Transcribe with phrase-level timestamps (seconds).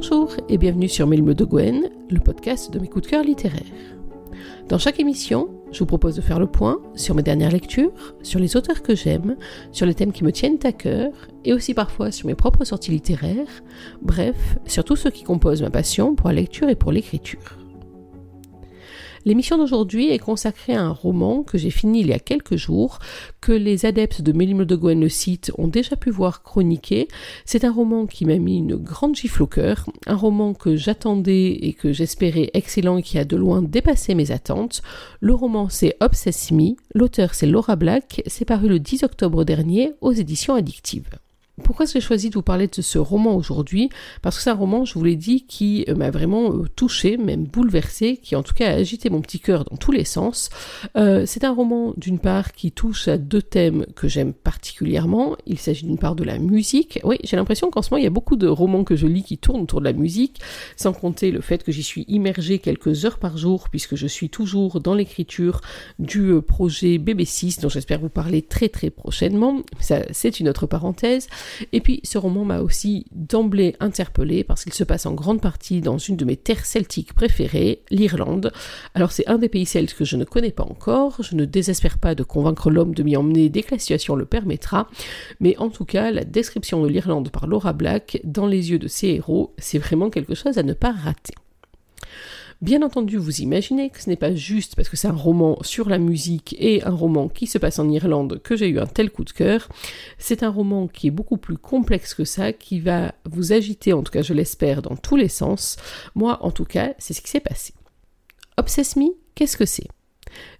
[0.00, 3.62] Bonjour et bienvenue sur Milme de Gwen, le podcast de mes coups de cœur littéraires.
[4.68, 8.38] Dans chaque émission, je vous propose de faire le point sur mes dernières lectures, sur
[8.38, 9.36] les auteurs que j'aime,
[9.72, 11.10] sur les thèmes qui me tiennent à cœur,
[11.44, 13.64] et aussi parfois sur mes propres sorties littéraires,
[14.00, 17.58] bref, sur tout ce qui compose ma passion pour la lecture et pour l'écriture.
[19.24, 22.98] L'émission d'aujourd'hui est consacrée à un roman que j'ai fini il y a quelques jours,
[23.40, 27.08] que les adeptes de Mélimle de Gwen le site ont déjà pu voir chroniquer.
[27.44, 31.52] C'est un roman qui m'a mis une grande gifle au cœur, un roman que j'attendais
[31.52, 34.82] et que j'espérais excellent et qui a de loin dépassé mes attentes.
[35.20, 39.92] Le roman c'est Obsess Me, l'auteur c'est Laura Black, c'est paru le 10 octobre dernier
[40.00, 41.18] aux éditions addictives.
[41.62, 43.90] Pourquoi est-ce que j'ai choisi de vous parler de ce roman aujourd'hui?
[44.22, 47.16] Parce que c'est un roman, je vous l'ai dit, qui euh, m'a vraiment euh, touché,
[47.16, 50.50] même bouleversé, qui en tout cas a agité mon petit cœur dans tous les sens.
[50.96, 55.36] Euh, c'est un roman, d'une part, qui touche à deux thèmes que j'aime particulièrement.
[55.46, 57.00] Il s'agit d'une part de la musique.
[57.04, 59.22] Oui, j'ai l'impression qu'en ce moment, il y a beaucoup de romans que je lis
[59.22, 60.40] qui tournent autour de la musique,
[60.76, 64.30] sans compter le fait que j'y suis immergée quelques heures par jour, puisque je suis
[64.30, 65.60] toujours dans l'écriture
[65.98, 69.62] du projet BB6, dont j'espère vous parler très très prochainement.
[69.80, 71.28] Ça, c'est une autre parenthèse.
[71.72, 75.80] Et puis ce roman m'a aussi d'emblée interpellé parce qu'il se passe en grande partie
[75.80, 78.52] dans une de mes terres celtiques préférées, l'Irlande.
[78.94, 81.98] Alors c'est un des pays celtes que je ne connais pas encore, je ne désespère
[81.98, 84.88] pas de convaincre l'homme de m'y emmener dès que la situation le permettra,
[85.40, 88.88] mais en tout cas la description de l'Irlande par Laura Black dans les yeux de
[88.88, 91.34] ses héros, c'est vraiment quelque chose à ne pas rater.
[92.60, 95.88] Bien entendu, vous imaginez que ce n'est pas juste parce que c'est un roman sur
[95.88, 99.10] la musique et un roman qui se passe en Irlande que j'ai eu un tel
[99.10, 99.68] coup de cœur.
[100.18, 104.02] C'est un roman qui est beaucoup plus complexe que ça, qui va vous agiter, en
[104.02, 105.76] tout cas je l'espère, dans tous les sens.
[106.16, 107.74] Moi, en tout cas, c'est ce qui s'est passé.
[108.56, 109.06] Obsess Me,
[109.36, 109.86] qu'est-ce que c'est?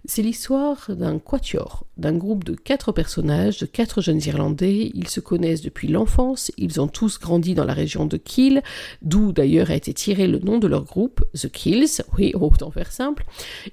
[0.09, 4.91] C'est l'histoire d'un quatuor, d'un groupe de quatre personnages, de quatre jeunes Irlandais.
[4.95, 8.63] Ils se connaissent depuis l'enfance, ils ont tous grandi dans la région de Kiel,
[9.03, 12.91] d'où d'ailleurs a été tiré le nom de leur groupe, The Kills, oui, autant faire
[12.91, 13.23] simple.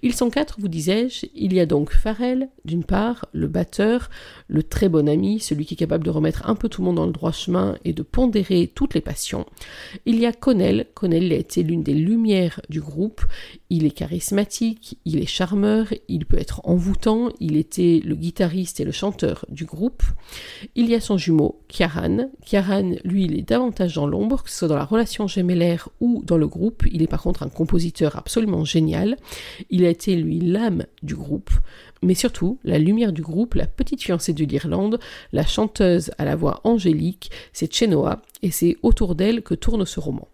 [0.03, 1.25] Ils sont quatre, vous disais-je.
[1.35, 4.11] Il y a donc Farrell, d'une part, le batteur,
[4.49, 6.97] le très bon ami, celui qui est capable de remettre un peu tout le monde
[6.97, 9.47] dans le droit chemin et de pondérer toutes les passions.
[10.05, 13.25] Il y a Connell, Connell a été l'une des lumières du groupe.
[13.71, 18.85] Il est charismatique, il est charmeur, il peut être envoûtant, il était le guitariste et
[18.85, 20.03] le chanteur du groupe.
[20.75, 22.31] Il y a son jumeau, Kiaran.
[22.45, 26.23] Kiaran, lui, il est davantage dans l'ombre, que ce soit dans la relation gemellaire ou
[26.25, 26.85] dans le groupe.
[26.91, 29.17] Il est par contre un compositeur absolument génial.
[29.71, 31.51] Il a été, lui, l'âme du groupe
[32.07, 34.99] mais surtout la lumière du groupe, la petite fiancée de l'Irlande,
[35.33, 40.01] la chanteuse à la voix angélique, c'est Chenoa, et c'est autour d'elle que tourne ce
[40.01, 40.29] roman.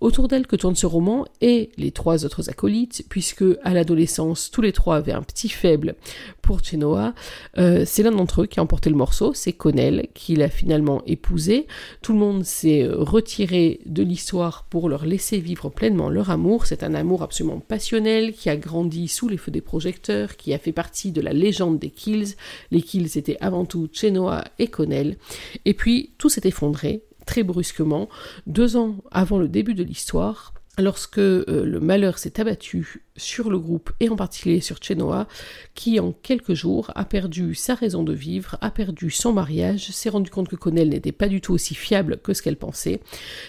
[0.00, 4.62] Autour d'elle que tourne ce roman et les trois autres acolytes, puisque à l'adolescence, tous
[4.62, 5.96] les trois avaient un petit faible
[6.42, 7.14] pour Chenoa.
[7.58, 11.02] Euh, c'est l'un d'entre eux qui a emporté le morceau, c'est Connell, qui l'a finalement
[11.06, 11.66] épousé.
[12.02, 16.66] Tout le monde s'est retiré de l'histoire pour leur laisser vivre pleinement leur amour.
[16.66, 20.58] C'est un amour absolument passionnel qui a grandi sous les feux des projecteurs, qui a
[20.58, 22.36] fait partie de la légende des Kills.
[22.70, 25.16] Les Kills étaient avant tout Chenoa et Connell.
[25.64, 28.08] Et puis tout s'est effondré très brusquement,
[28.46, 33.58] deux ans avant le début de l'histoire, lorsque euh, le malheur s'est abattu sur le
[33.58, 35.26] groupe et en particulier sur Chenoa,
[35.74, 40.08] qui en quelques jours a perdu sa raison de vivre, a perdu son mariage, s'est
[40.08, 43.00] rendu compte que Connell n'était pas du tout aussi fiable que ce qu'elle pensait,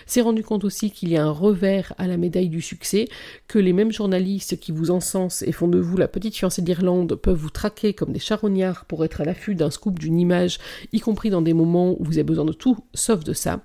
[0.06, 3.08] s'est rendu compte aussi qu'il y a un revers à la médaille du succès,
[3.48, 7.16] que les mêmes journalistes qui vous encensent et font de vous la petite fiancée d'Irlande
[7.16, 10.60] peuvent vous traquer comme des charognards pour être à l'affût d'un scoop d'une image,
[10.94, 13.64] y compris dans des moments où vous avez besoin de tout sauf de ça.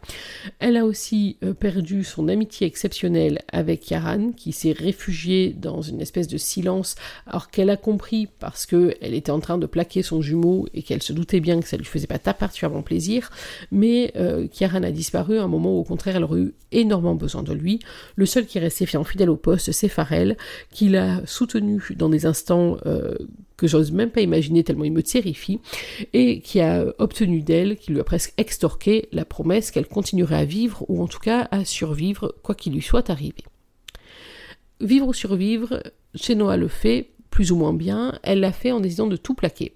[0.59, 5.92] Elle a aussi euh, perdu son amitié exceptionnelle avec Yaran, qui s'est réfugiée dans une
[5.93, 10.03] une espèce de silence, alors qu'elle a compris parce qu'elle était en train de plaquer
[10.03, 13.31] son jumeau et qu'elle se doutait bien que ça lui faisait pas particulièrement plaisir,
[13.71, 17.15] mais euh, Kiaran a disparu à un moment où au contraire elle aurait eu énormément
[17.15, 17.81] besoin de lui.
[18.17, 20.37] Le seul qui est resté fidèle au poste, c'est Farrell,
[20.71, 23.17] qui l'a soutenu dans des instants euh,
[23.57, 25.61] que j'ose même pas imaginer tellement il me terrifie,
[26.13, 30.45] et qui a obtenu d'elle, qui lui a presque extorqué la promesse qu'elle continuerait à
[30.45, 33.45] vivre, ou en tout cas à survivre, quoi qu'il lui soit arrivé.
[34.83, 35.83] Vivre ou survivre,
[36.15, 39.73] Chenoa le fait plus ou moins bien, elle l'a fait en décidant de tout plaquer.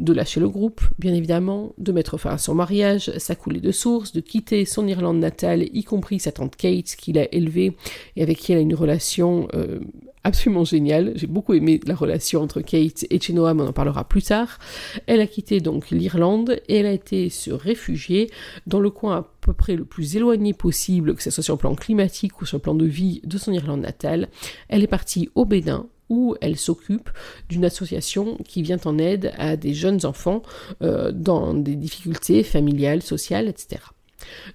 [0.00, 3.70] De lâcher le groupe, bien évidemment, de mettre fin à son mariage, sa coulée de
[3.70, 7.76] source, de quitter son Irlande natale, y compris sa tante Kate, qu'il a élevée
[8.16, 9.78] et avec qui elle a une relation euh,
[10.24, 11.12] absolument géniale.
[11.16, 14.58] J'ai beaucoup aimé la relation entre Kate et Chenoa, on en parlera plus tard.
[15.06, 18.30] Elle a quitté donc l'Irlande et elle a été se réfugier
[18.66, 21.60] dans le coin à peu près le plus éloigné possible, que ce soit sur le
[21.60, 24.28] plan climatique ou sur le plan de vie de son Irlande natale.
[24.68, 27.08] Elle est partie au Bénin où elle s'occupe
[27.48, 30.42] d'une association qui vient en aide à des jeunes enfants
[30.82, 33.80] euh, dans des difficultés familiales, sociales, etc.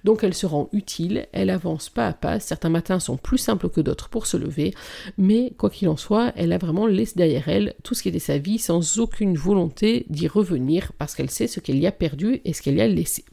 [0.04, 3.68] Donc elle se rend utile, elle avance pas à pas, certains matins sont plus simples
[3.68, 4.74] que d'autres pour se lever,
[5.18, 8.18] mais quoi qu'il en soit, elle a vraiment laissé derrière elle tout ce qui était
[8.18, 12.40] sa vie sans aucune volonté d'y revenir parce qu'elle sait ce qu'elle y a perdu
[12.44, 13.24] et ce qu'elle y a laissé.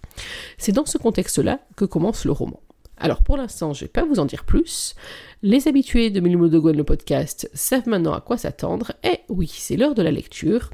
[0.57, 2.59] C'est dans ce contexte-là que commence le roman.
[2.97, 4.95] Alors pour l'instant, je ne vais pas vous en dire plus.
[5.41, 8.93] Les habitués de Mille de Gwen, le podcast, savent maintenant à quoi s'attendre.
[9.03, 10.69] Et oui, c'est l'heure de la lecture.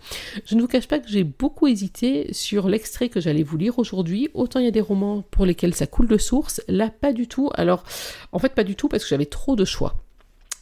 [0.46, 3.80] Je ne vous cache pas que j'ai beaucoup hésité sur l'extrait que j'allais vous lire
[3.80, 4.30] aujourd'hui.
[4.34, 7.28] Autant il y a des romans pour lesquels ça coule de source, là pas du
[7.28, 7.50] tout.
[7.56, 7.84] Alors,
[8.32, 9.96] en fait pas du tout parce que j'avais trop de choix.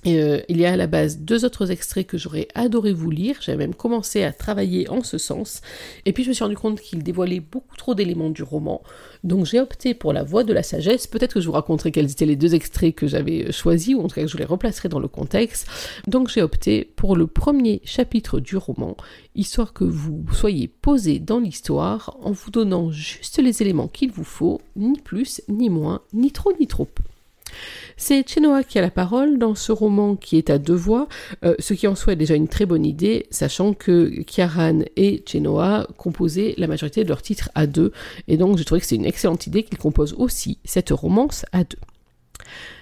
[0.06, 3.38] Euh, il y a à la base deux autres extraits que j'aurais adoré vous lire.
[3.42, 5.62] J'avais même commencé à travailler en ce sens.
[6.06, 8.82] Et puis je me suis rendu compte qu'il dévoilait beaucoup trop d'éléments du roman.
[9.24, 11.08] Donc j'ai opté pour la voie de la sagesse.
[11.08, 14.08] Peut-être que je vous raconterai quels étaient les deux extraits que j'avais choisis, ou en
[14.08, 15.68] tout cas que je les replacerai dans le contexte.
[16.06, 18.96] Donc j'ai opté pour le premier chapitre du roman,
[19.36, 24.24] histoire que vous soyez posé dans l'histoire en vous donnant juste les éléments qu'il vous
[24.24, 26.88] faut, ni plus, ni moins, ni trop, ni trop.
[27.96, 31.08] C'est Chenoa qui a la parole dans ce roman qui est à deux voix,
[31.44, 35.24] euh, ce qui en soit est déjà une très bonne idée, sachant que Kiaran et
[35.26, 37.92] Chenoa composaient la majorité de leurs titres à deux,
[38.28, 41.64] et donc je trouvais que c'est une excellente idée qu'ils composent aussi cette romance à
[41.64, 41.80] deux.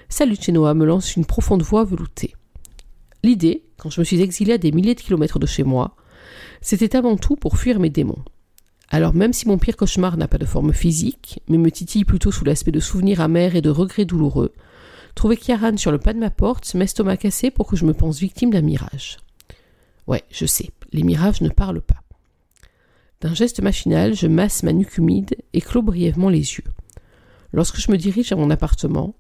[0.10, 2.36] Salut Chenoa me lance une profonde voix veloutée.
[3.24, 5.96] L'idée, quand je me suis exilée à des milliers de kilomètres de chez moi,
[6.62, 8.24] c'était avant tout pour fuir mes démons.
[8.96, 12.32] Alors même si mon pire cauchemar n'a pas de forme physique, mais me titille plutôt
[12.32, 14.54] sous l'aspect de souvenirs amers et de regrets douloureux,
[15.16, 18.20] trouver Kiaran sur le pas de ma porte m'estomac cassé pour que je me pense
[18.20, 19.18] victime d'un mirage.
[20.08, 22.04] Ouais, je sais, les mirages ne parlent pas.
[23.20, 26.72] D'un geste machinal, je masse ma nuque humide et clos brièvement les yeux.
[27.52, 29.14] Lorsque je me dirige à mon appartement,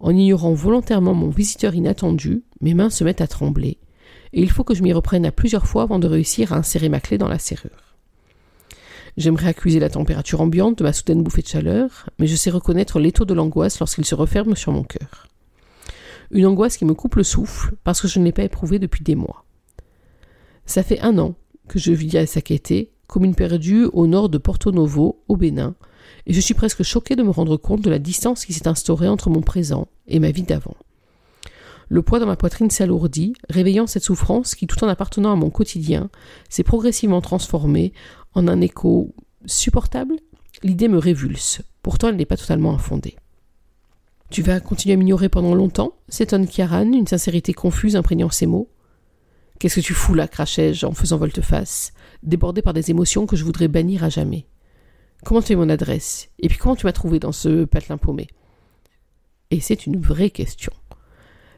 [0.00, 3.78] en ignorant volontairement mon visiteur inattendu, mes mains se mettent à trembler,
[4.32, 6.88] et il faut que je m'y reprenne à plusieurs fois avant de réussir à insérer
[6.88, 7.89] ma clé dans la serrure.
[9.16, 13.00] J'aimerais accuser la température ambiante de ma soudaine bouffée de chaleur, mais je sais reconnaître
[13.00, 15.26] l'étau de l'angoisse lorsqu'il se referme sur mon cœur.
[16.30, 19.02] Une angoisse qui me coupe le souffle parce que je ne l'ai pas éprouvée depuis
[19.02, 19.44] des mois.
[20.64, 21.34] Ça fait un an
[21.68, 25.74] que je vis à Sakete, commune perdue au nord de Porto Novo, au Bénin,
[26.26, 29.08] et je suis presque choquée de me rendre compte de la distance qui s'est instaurée
[29.08, 30.76] entre mon présent et ma vie d'avant.
[31.88, 35.50] Le poids dans ma poitrine s'alourdit, réveillant cette souffrance qui, tout en appartenant à mon
[35.50, 36.08] quotidien,
[36.48, 37.92] s'est progressivement transformée
[38.34, 39.14] en un écho
[39.46, 40.16] supportable.
[40.62, 43.16] L'idée me révulse, pourtant elle n'est pas totalement infondée.
[44.30, 48.70] Tu vas continuer à m'ignorer pendant longtemps s'étonne Kiaran, une sincérité confuse imprégnant ses mots.
[49.58, 51.92] Qu'est-ce que tu fous là crachai-je en faisant volte-face,
[52.22, 54.46] débordé par des émotions que je voudrais bannir à jamais?
[55.24, 56.30] Comment tu es mon adresse?
[56.38, 58.28] Et puis comment tu m'as trouvé dans ce patelin paumé?
[59.50, 60.72] Et c'est une vraie question.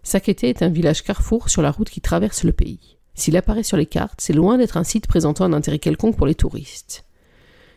[0.03, 2.99] Sakete est un village carrefour sur la route qui traverse le pays.
[3.15, 6.27] S'il apparaît sur les cartes, c'est loin d'être un site présentant un intérêt quelconque pour
[6.27, 7.05] les touristes.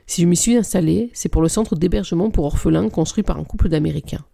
[0.08, 3.44] Si je m'y suis installé, c'est pour le centre d'hébergement pour orphelins construit par un
[3.44, 4.26] couple d'Américains.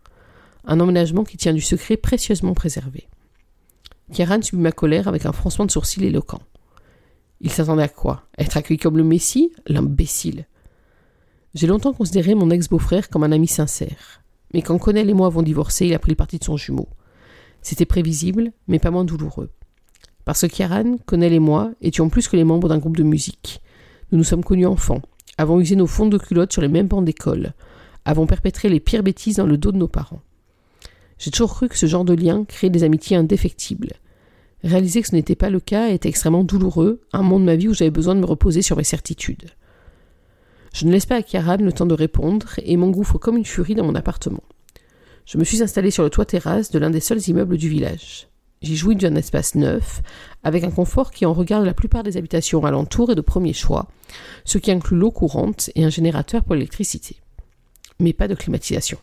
[0.66, 3.08] Un emménagement qui tient du secret précieusement préservé.
[4.12, 6.42] Kieran subit ma colère avec un froncement de sourcils éloquent.
[7.40, 8.24] Il s'attendait à quoi?
[8.38, 9.52] Être accueilli comme le Messie?
[9.66, 10.46] L'imbécile.
[11.56, 14.22] J'ai longtemps considéré mon ex-beau-frère comme un ami sincère.
[14.54, 16.88] Mais quand Connell et moi avons divorcé, il a pris le parti de son jumeau.
[17.62, 19.50] C'était prévisible, mais pas moins douloureux.
[20.26, 23.62] Parce que Kieran, Connell et moi étions plus que les membres d'un groupe de musique.
[24.12, 25.02] Nous nous sommes connus enfants,
[25.38, 27.54] avons usé nos fonds de culottes sur les mêmes bancs d'école,
[28.06, 30.22] avons perpétré les pires bêtises dans le dos de nos parents.
[31.18, 33.94] J'ai toujours cru que ce genre de lien créait des amitiés indéfectibles.
[34.64, 37.68] Réaliser que ce n'était pas le cas était extrêmement douloureux, un moment de ma vie
[37.68, 39.52] où j'avais besoin de me reposer sur mes certitudes.
[40.74, 43.76] Je ne laisse pas à Kieran le temps de répondre et m'engouffre comme une furie
[43.76, 44.44] dans mon appartement.
[45.26, 48.28] Je me suis installé sur le toit terrasse de l'un des seuls immeubles du village.
[48.62, 50.04] J'y jouis d'un espace neuf,
[50.44, 53.88] avec un confort qui en regarde la plupart des habitations alentour et de premier choix,
[54.46, 57.16] ce qui inclut l'eau courante et un générateur pour l'électricité.
[58.00, 59.00] Mais pas de climatisation.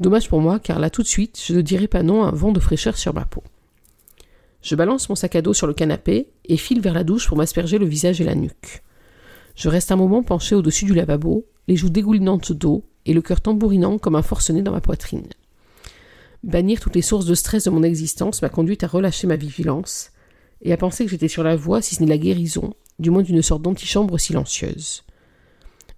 [0.00, 2.32] Dommage pour moi, car là tout de suite, je ne dirais pas non à un
[2.32, 3.42] vent de fraîcheur sur ma peau.
[4.62, 7.36] Je balance mon sac à dos sur le canapé et file vers la douche pour
[7.36, 8.82] m'asperger le visage et la nuque.
[9.56, 13.40] Je reste un moment penché au-dessus du lavabo, les joues dégoulinantes d'eau et le cœur
[13.40, 15.28] tambourinant comme un forcené dans ma poitrine.
[16.44, 20.12] Bannir toutes les sources de stress de mon existence m'a conduite à relâcher ma vigilance
[20.62, 23.22] et à penser que j'étais sur la voie, si ce n'est la guérison, du moins
[23.22, 25.04] d'une sorte d'antichambre silencieuse.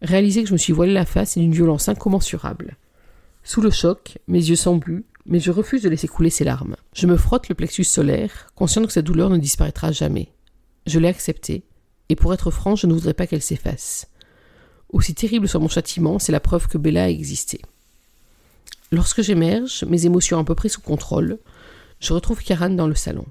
[0.03, 2.77] Réaliser que je me suis voilé la face est d'une violence incommensurable.
[3.43, 6.77] Sous le choc, mes yeux s'embuent, mais je refuse de laisser couler ces larmes.
[6.95, 10.33] Je me frotte le plexus solaire, conscient que cette douleur ne disparaîtra jamais.
[10.87, 11.65] Je l'ai acceptée,
[12.09, 14.09] et pour être franc, je ne voudrais pas qu'elle s'efface.
[14.89, 17.61] Aussi terrible soit mon châtiment, c'est la preuve que Bella a existé.
[18.93, 21.39] Lorsque j'émerge, mes émotions à peu près sous contrôle,
[22.01, 23.27] je retrouve Karan dans le salon.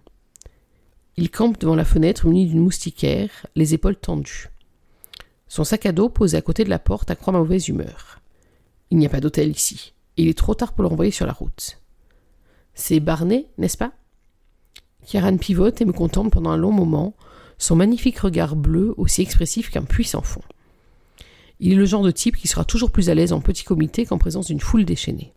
[1.18, 4.50] Il campe devant la fenêtre muni d'une moustiquaire, les épaules tendues.
[5.50, 8.22] Son sac à dos posé à côté de la porte accroît ma mauvaise humeur.
[8.92, 9.94] Il n'y a pas d'hôtel ici.
[10.16, 11.80] Et il est trop tard pour le renvoyer sur la route.
[12.74, 13.92] C'est Barney, n'est-ce pas?
[15.06, 17.16] Kieran pivote et me contemple pendant un long moment,
[17.58, 20.44] son magnifique regard bleu aussi expressif qu'un puissant fond.
[21.60, 24.06] Il est le genre de type qui sera toujours plus à l'aise en petit comité
[24.06, 25.34] qu'en présence d'une foule déchaînée.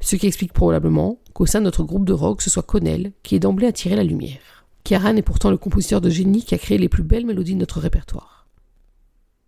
[0.00, 3.36] Ce qui explique probablement qu'au sein de notre groupe de rock, ce soit Connell qui
[3.36, 4.66] est d'emblée attiré la lumière.
[4.82, 7.60] Kieran est pourtant le compositeur de génie qui a créé les plus belles mélodies de
[7.60, 8.48] notre répertoire.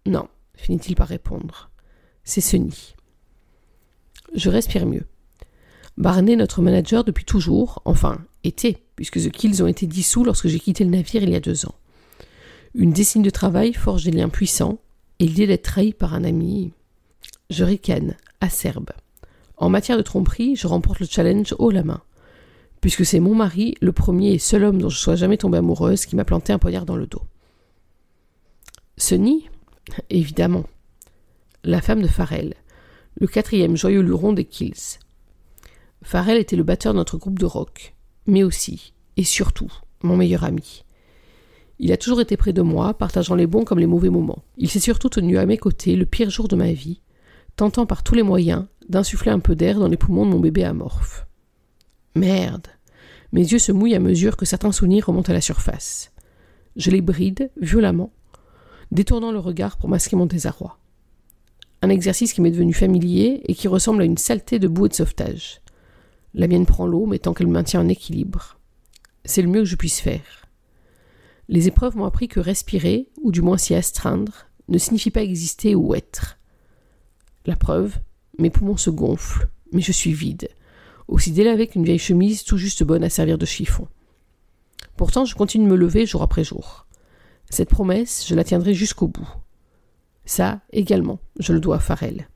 [0.06, 1.70] Non, finit-il par répondre.
[2.22, 2.94] C'est Sunny.
[4.34, 5.06] Je respire mieux.
[5.96, 10.60] Barney, notre manager depuis toujours, enfin, était, puisque The Kills ont été dissous lorsque j'ai
[10.60, 11.74] quitté le navire il y a deux ans.
[12.74, 14.78] Une décennie de travail forge des liens puissants,
[15.18, 16.72] et l'idée d'être trahi par un ami.
[17.50, 18.90] Je ricane, acerbe.
[19.56, 22.02] En matière de tromperie, je remporte le challenge haut la main,
[22.80, 26.06] puisque c'est mon mari, le premier et seul homme dont je sois jamais tombée amoureuse,
[26.06, 27.22] qui m'a planté un poignard dans le dos.
[28.96, 29.48] Sunny
[30.10, 30.64] Évidemment.
[31.62, 32.54] La femme de Farrell,
[33.20, 34.98] le quatrième joyeux luron des Kills.
[36.02, 37.94] Farrell était le batteur de notre groupe de rock,
[38.26, 40.84] mais aussi, et surtout, mon meilleur ami.
[41.78, 44.44] Il a toujours été près de moi, partageant les bons comme les mauvais moments.
[44.56, 47.00] Il s'est surtout tenu à mes côtés le pire jour de ma vie,
[47.56, 50.64] tentant par tous les moyens d'insuffler un peu d'air dans les poumons de mon bébé
[50.64, 51.26] amorphe.
[52.14, 52.68] Merde.
[53.32, 56.12] Mes yeux se mouillent à mesure que certains souvenirs remontent à la surface.
[56.76, 58.12] Je les bride violemment,
[58.92, 60.78] détournant le regard pour masquer mon désarroi.
[61.82, 64.88] Un exercice qui m'est devenu familier et qui ressemble à une saleté de boue et
[64.88, 65.60] de sauvetage.
[66.34, 68.58] La mienne prend l'eau, mais tant qu'elle maintient un équilibre.
[69.24, 70.43] C'est le mieux que je puisse faire.
[71.48, 75.74] Les épreuves m'ont appris que respirer, ou du moins s'y astreindre, ne signifie pas exister
[75.74, 76.38] ou être.
[77.46, 77.98] La preuve,
[78.38, 80.48] mes poumons se gonflent, mais je suis vide,
[81.08, 83.86] aussi délavé qu'une vieille chemise tout juste bonne à servir de chiffon.
[84.96, 86.86] Pourtant, je continue de me lever jour après jour.
[87.50, 89.28] Cette promesse, je la tiendrai jusqu'au bout.
[90.24, 92.28] Ça, également, je le dois à Farrell.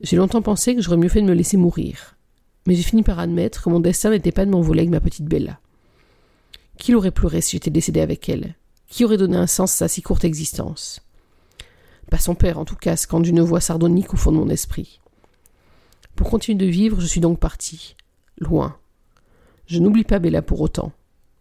[0.00, 2.16] J'ai longtemps pensé que j'aurais mieux fait de me laisser mourir,
[2.66, 5.24] mais j'ai fini par admettre que mon destin n'était pas de m'envoler avec ma petite
[5.24, 5.58] Bella.
[6.78, 8.54] Qui l'aurait pleuré si j'étais décédé avec elle?
[8.88, 11.00] Qui aurait donné un sens à sa si courte existence?
[12.10, 15.00] Pas son père, en tout cas, quand d'une voix sardonique au fond de mon esprit.
[16.16, 17.96] Pour continuer de vivre, je suis donc parti.
[18.38, 18.76] Loin.
[19.66, 20.92] Je n'oublie pas Bella pour autant.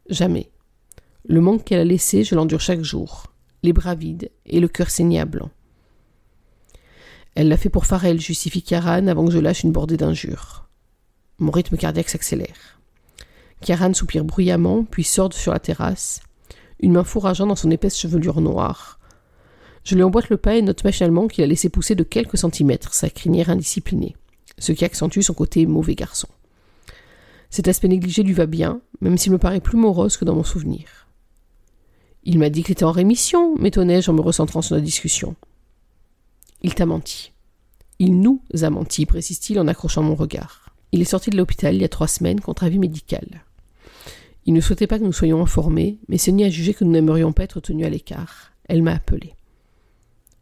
[0.10, 0.52] Jamais.
[1.26, 3.28] Le manque qu'elle a laissé, je l'endure chaque jour.
[3.62, 5.52] Les bras vides et le cœur saigné à blanc.
[7.36, 10.68] Elle l'a fait pour Farrell, justifie Karan avant que je lâche une bordée d'injures.
[11.40, 12.80] Mon rythme cardiaque s'accélère.
[13.64, 16.22] Karan soupire bruyamment, puis sort sur la terrasse,
[16.80, 19.00] une main fourrageant dans son épaisse chevelure noire.
[19.84, 22.94] Je lui emboîte le pas et note machinalement qu'il a laissé pousser de quelques centimètres
[22.94, 24.16] sa crinière indisciplinée,
[24.60, 26.28] ce qui accentue son côté mauvais garçon.
[27.50, 30.44] Cet aspect négligé lui va bien, même s'il me paraît plus morose que dans mon
[30.44, 31.08] souvenir.
[32.24, 35.36] Il m'a dit qu'il était en rémission, m'étonnai-je en me recentrant sur la discussion.
[36.62, 37.34] Il t'a menti.
[38.00, 40.74] Il nous a menti, précise-t-il en accrochant mon regard.
[40.94, 43.44] Il est sorti de l'hôpital il y a trois semaines contre avis médical.
[44.46, 47.32] Il ne souhaitait pas que nous soyons informés, mais Sonia a jugé que nous n'aimerions
[47.32, 48.52] pas être tenus à l'écart.
[48.68, 49.36] Elle m'a appelé.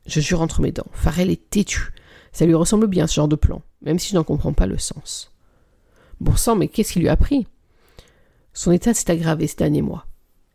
[0.07, 1.93] Je jure entre mes dents, Farrell est têtu.
[2.31, 4.77] Ça lui ressemble bien ce genre de plan, même si je n'en comprends pas le
[4.77, 5.31] sens.
[6.19, 7.45] Bon sang, mais qu'est-ce qui lui a pris?
[8.53, 10.05] Son état s'est aggravé ces derniers mois.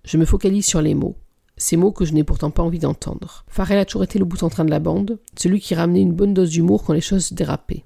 [0.05, 1.17] Je me focalise sur les mots,
[1.57, 3.45] ces mots que je n'ai pourtant pas envie d'entendre.
[3.49, 6.13] Farrell a toujours été le bout en train de la bande, celui qui ramenait une
[6.13, 7.85] bonne dose d'humour quand les choses dérapaient.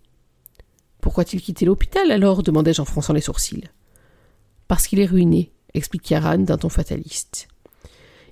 [1.01, 2.43] Pourquoi a-t-il quitté l'hôpital alors?
[2.43, 3.65] demandai-je en fronçant les sourcils.
[4.71, 7.49] Parce qu'il est ruiné, explique Kiaran d'un ton fataliste.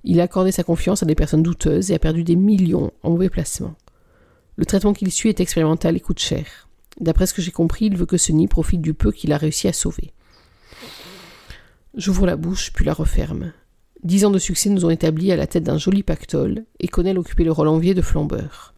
[0.04, 3.10] Il a accordé sa confiance à des personnes douteuses et a perdu des millions en
[3.10, 3.74] mauvais placements.
[4.54, 6.68] Le traitement qu'il suit est expérimental et coûte cher.
[7.00, 9.36] D'après ce que j'ai compris, il veut que ce nid profite du peu qu'il a
[9.36, 10.12] réussi à sauver.
[11.96, 13.52] J'ouvre la bouche, puis la referme.
[14.04, 17.18] Dix ans de succès nous ont établis à la tête d'un joli pactole, et Connell
[17.18, 18.74] occupait le rôle envié de flambeur.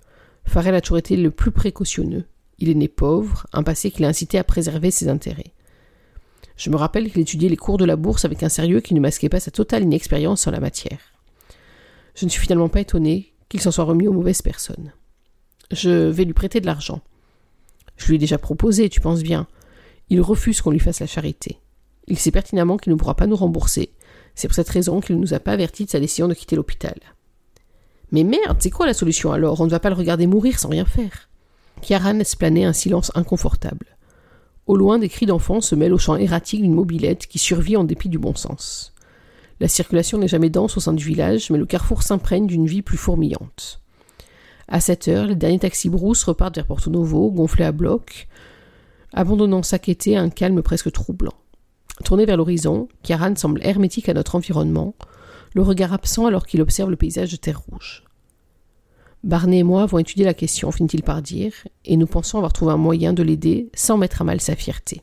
[0.47, 2.25] Farrell a toujours été le plus précautionneux.
[2.59, 5.53] Il est né pauvre, un passé qui l'a incité à préserver ses intérêts.
[6.61, 9.01] Je me rappelle qu'il étudiait les cours de la bourse avec un sérieux qui ne
[9.01, 10.99] masquait pas sa totale inexpérience en la matière.
[12.15, 14.93] Je ne suis finalement pas étonné qu'il s'en soit remis aux mauvaises personnes.
[15.71, 17.01] Je vais lui prêter de l'argent.
[17.97, 19.47] Je lui ai déjà proposé, tu penses bien.
[20.11, 21.61] Il refuse qu'on lui fasse la charité.
[22.09, 23.95] Il sait pertinemment qu'il ne pourra pas nous rembourser.
[24.35, 26.57] C'est pour cette raison qu'il ne nous a pas avertis de sa décision de quitter
[26.57, 27.01] l'hôpital.
[28.13, 29.63] Mais merde, c'est quoi la solution alors?
[29.63, 31.31] On ne va pas le regarder mourir sans rien faire.
[31.81, 33.97] Kiaran planer un silence inconfortable.
[34.67, 37.85] Au loin, des cris d'enfants se mêlent au chant erratique d'une mobilette qui survit en
[37.85, 38.93] dépit du bon sens.
[39.61, 42.83] La circulation n'est jamais dense au sein du village, mais le carrefour s'imprègne d'une vie
[42.83, 43.81] plus fourmillante.
[44.69, 48.29] À cette heure, les derniers taxis brousse repartent vers Porto Novo, gonflés à bloc,
[49.13, 51.35] abandonnant Sakété à un calme presque troublant.
[52.05, 54.95] Tourné vers l'horizon, Kiaran semble hermétique à notre environnement,
[55.55, 58.05] le regard absent alors qu'il observe le paysage de terre rouge.
[59.23, 61.53] Barney et moi avons étudié la question, finit-il par dire,
[61.85, 65.03] et nous pensons avoir trouvé un moyen de l'aider sans mettre à mal sa fierté.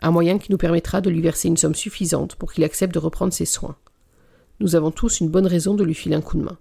[0.00, 2.98] Un moyen qui nous permettra de lui verser une somme suffisante pour qu'il accepte de
[2.98, 3.76] reprendre ses soins.
[4.58, 6.58] Nous avons tous une bonne raison de lui filer un coup de main.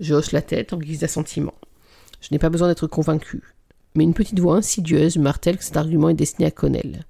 [0.00, 1.54] Je hausse la tête en guise d'assentiment.
[2.22, 3.42] Je n'ai pas besoin d'être convaincu,
[3.94, 7.04] mais une petite voix insidieuse martèle que cet argument est destiné à Connell.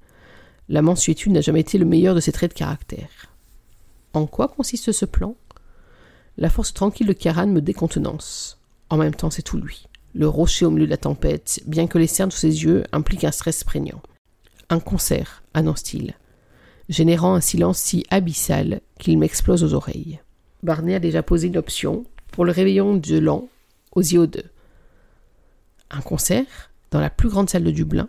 [0.68, 3.08] La mansuétude n'a jamais été le meilleur de ses traits de caractère.
[4.12, 5.36] En quoi consiste ce plan?
[6.40, 8.60] La force tranquille de Karan me décontenance.
[8.90, 9.88] En même temps, c'est tout lui.
[10.14, 13.24] Le rocher au milieu de la tempête, bien que les cernes sous ses yeux impliquent
[13.24, 14.00] un stress prégnant.
[14.70, 16.14] Un concert, annonce-t-il,
[16.88, 20.20] générant un silence si abyssal qu'il m'explose aux oreilles.
[20.62, 23.48] Barney a déjà posé une option pour le réveillon de l'an
[23.96, 24.42] aux IO2.
[25.90, 28.08] Un concert dans la plus grande salle de Dublin?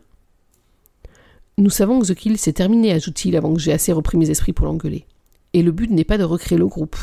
[1.57, 4.53] Nous savons que The Kill s'est terminé, ajoute-t-il avant que j'ai assez repris mes esprits
[4.53, 5.07] pour l'engueuler.
[5.53, 6.95] Et le but n'est pas de recréer le groupe.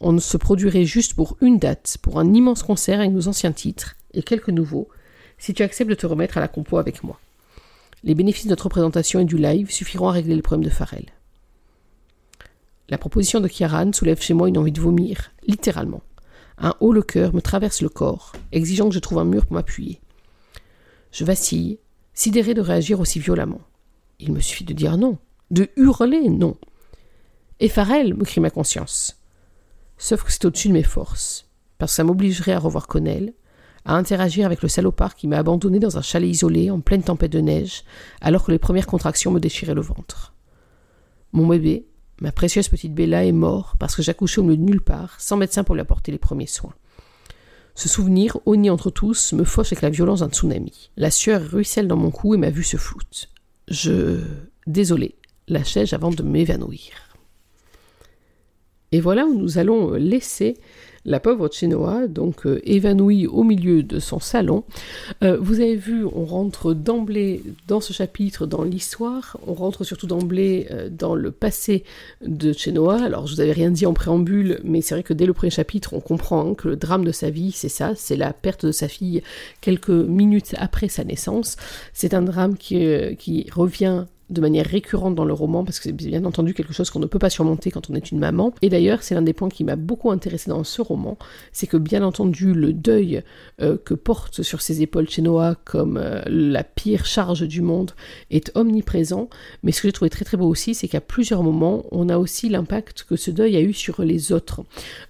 [0.00, 3.96] On se produirait juste pour une date, pour un immense concert avec nos anciens titres
[4.14, 4.88] et quelques nouveaux,
[5.36, 7.20] si tu acceptes de te remettre à la compo avec moi.
[8.02, 11.06] Les bénéfices de notre représentation et du live suffiront à régler le problème de Farrell.
[12.88, 16.02] La proposition de Kiaran soulève chez moi une envie de vomir, littéralement.
[16.56, 19.52] Un haut le cœur me traverse le corps, exigeant que je trouve un mur pour
[19.52, 20.00] m'appuyer.
[21.12, 21.78] Je vacille,
[22.14, 23.60] sidéré de réagir aussi violemment.
[24.18, 25.18] Il me suffit de dire non,
[25.50, 26.56] de hurler non.
[27.60, 29.19] Et Farrell, me crie ma conscience.
[30.00, 33.34] Sauf que c'est au-dessus de mes forces, parce que ça m'obligerait à revoir Connell,
[33.84, 37.30] à interagir avec le salopard qui m'a abandonné dans un chalet isolé en pleine tempête
[37.30, 37.84] de neige,
[38.22, 40.32] alors que les premières contractions me déchiraient le ventre.
[41.32, 41.86] Mon bébé,
[42.22, 45.36] ma précieuse petite Bella, est mort parce que j'accouchais au milieu de nulle part, sans
[45.36, 46.74] médecin pour lui apporter les premiers soins.
[47.74, 50.90] Ce souvenir, honni entre tous, me fauche avec la violence d'un tsunami.
[50.96, 53.28] La sueur ruisselle dans mon cou et ma vue se floute.
[53.68, 54.22] Je.
[54.66, 55.16] Désolé,
[55.46, 57.09] lâchai-je avant de m'évanouir.
[58.92, 60.56] Et voilà où nous allons laisser
[61.04, 64.64] la pauvre Chenoa, donc euh, évanouie au milieu de son salon.
[65.22, 70.06] Euh, vous avez vu, on rentre d'emblée dans ce chapitre, dans l'histoire, on rentre surtout
[70.06, 71.84] d'emblée euh, dans le passé
[72.20, 73.02] de Chenoa.
[73.02, 75.50] Alors, je vous avais rien dit en préambule, mais c'est vrai que dès le premier
[75.50, 78.66] chapitre, on comprend hein, que le drame de sa vie, c'est ça, c'est la perte
[78.66, 79.22] de sa fille
[79.60, 81.56] quelques minutes après sa naissance.
[81.94, 82.78] C'est un drame qui,
[83.18, 86.88] qui revient de manière récurrente dans le roman, parce que c'est bien entendu quelque chose
[86.90, 88.54] qu'on ne peut pas surmonter quand on est une maman.
[88.62, 91.18] Et d'ailleurs, c'est l'un des points qui m'a beaucoup intéressé dans ce roman,
[91.52, 93.22] c'est que bien entendu, le deuil
[93.60, 97.92] euh, que porte sur ses épaules Chenoa comme euh, la pire charge du monde
[98.30, 99.28] est omniprésent.
[99.62, 102.18] Mais ce que j'ai trouvé très très beau aussi, c'est qu'à plusieurs moments, on a
[102.18, 104.62] aussi l'impact que ce deuil a eu sur les autres.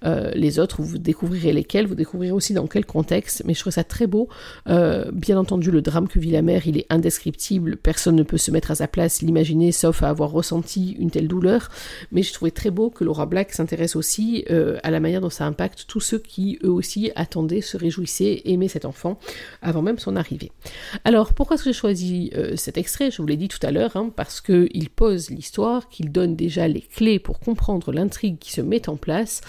[0.04, 3.72] Euh, les autres, vous découvrirez lesquels, vous découvrirez aussi dans quel contexte, mais je trouve
[3.72, 4.28] ça très beau.
[4.66, 8.50] bien entendu, le drame que vit la mère, il est indescriptible, personne ne peut se
[8.50, 11.68] mettre à sa place l'imaginer sauf à avoir ressenti une telle douleur,
[12.12, 15.30] mais je trouvais très beau que Laura Black s'intéresse aussi euh, à la manière dont
[15.30, 19.18] ça impacte tous ceux qui eux aussi attendaient, se réjouissaient, aimaient cet enfant
[19.62, 20.52] avant même son arrivée.
[21.04, 23.10] Alors pourquoi est-ce que j'ai choisi euh, cet extrait?
[23.10, 26.68] Je vous l'ai dit tout à l'heure, hein, parce qu'il pose l'histoire, qu'il donne déjà
[26.68, 29.40] les clés pour comprendre l'intrigue qui se met en place,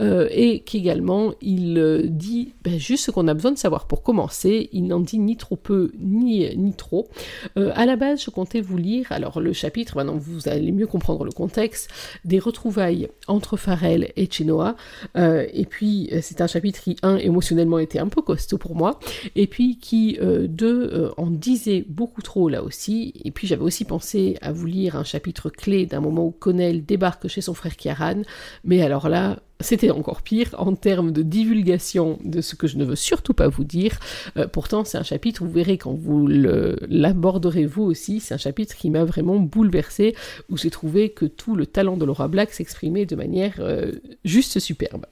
[0.00, 4.68] euh, et qu'également il dit ben, juste ce qu'on a besoin de savoir pour commencer,
[4.72, 7.08] il n'en dit ni trop peu ni, ni trop.
[7.56, 11.24] à la base, je comptais vous lire alors le chapitre, maintenant vous allez mieux comprendre
[11.24, 11.90] le contexte,
[12.24, 14.76] des retrouvailles entre Farrell et Chenoa,
[15.16, 18.74] euh, et puis euh, c'est un chapitre qui, un, émotionnellement était un peu costaud pour
[18.74, 18.98] moi,
[19.36, 23.84] et puis qui, euh, deux, en disait beaucoup trop là aussi, et puis j'avais aussi
[23.84, 27.76] pensé à vous lire un chapitre clé d'un moment où Connell débarque chez son frère
[27.76, 28.22] Kiaran,
[28.64, 32.84] mais alors là, c'était encore pire en termes de divulgation de ce que je ne
[32.84, 33.98] veux surtout pas vous dire.
[34.36, 38.76] Euh, pourtant, c'est un chapitre, vous verrez quand vous l'aborderez vous aussi, c'est un chapitre
[38.76, 40.14] qui m'a vraiment bouleversé,
[40.48, 43.92] où j'ai trouvé que tout le talent de Laura Black s'exprimait de manière euh,
[44.24, 45.06] juste superbe.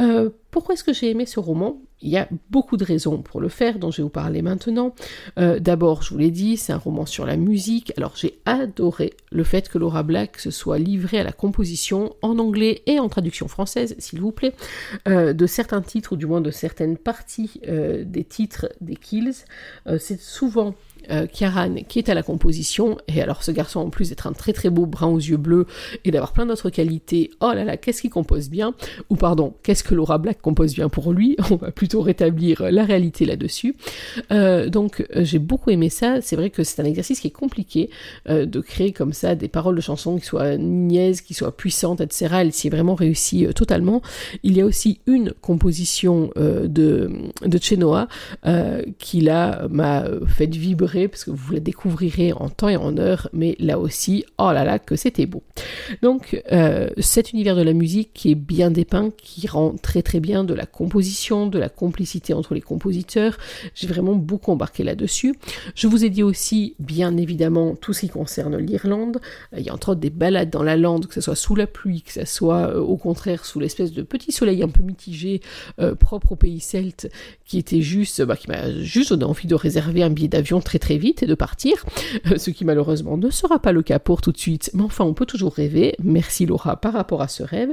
[0.00, 1.80] Euh, pourquoi est-ce que j'ai aimé ce roman?
[2.00, 4.94] Il y a beaucoup de raisons pour le faire, dont je vais vous parler maintenant.
[5.38, 7.92] Euh, d'abord, je vous l'ai dit, c'est un roman sur la musique.
[7.96, 12.38] Alors, j'ai adoré le fait que Laura Black se soit livrée à la composition en
[12.38, 14.54] anglais et en traduction française, s'il vous plaît,
[15.08, 19.44] euh, de certains titres, ou du moins de certaines parties des titres des Kills.
[19.98, 20.74] c'est souvent
[21.10, 21.44] euh, qui
[21.98, 24.86] est à la composition, et alors ce garçon en plus d'être un très très beau
[24.86, 25.66] brun aux yeux bleus
[26.04, 28.74] et d'avoir plein d'autres qualités, oh là là, qu'est-ce qu'il compose bien,
[29.08, 32.84] ou pardon, qu'est-ce que Laura Black compose bien pour lui, on va plutôt rétablir la
[32.84, 33.76] réalité là-dessus.
[34.32, 37.30] Euh, donc euh, j'ai beaucoup aimé ça, c'est vrai que c'est un exercice qui est
[37.30, 37.90] compliqué
[38.28, 42.36] de créer comme ça des paroles de chansons qui soient niaises, qui soient puissantes, etc.
[42.40, 44.02] Elle s'y est vraiment réussi totalement.
[44.42, 47.10] Il y a aussi une composition de,
[47.44, 48.08] de Chenoa
[48.98, 53.28] qui là m'a fait vibrer parce que vous la découvrirez en temps et en heure,
[53.32, 55.42] mais là aussi, oh là là, que c'était beau.
[56.02, 60.20] Donc, euh, cet univers de la musique qui est bien dépeint, qui rend très très
[60.20, 63.36] bien de la composition, de la complicité entre les compositeurs.
[63.74, 65.34] J'ai vraiment beaucoup embarqué là-dessus.
[65.74, 69.20] Je vous ai dit aussi, bien évidemment, tout ce qui concerne l'Irlande.
[69.56, 71.66] Il y a entre autres des balades dans la lande, que ce soit sous la
[71.66, 75.40] pluie, que ce soit euh, au contraire sous l'espèce de petit soleil un peu mitigé,
[75.80, 77.10] euh, propre au pays celte,
[77.44, 80.77] qui était juste, bah, qui m'a juste donné envie de réserver un billet d'avion très
[80.78, 81.84] très vite et de partir,
[82.36, 85.14] ce qui malheureusement ne sera pas le cas pour tout de suite, mais enfin on
[85.14, 85.94] peut toujours rêver.
[86.02, 87.70] Merci Laura par rapport à ce rêve.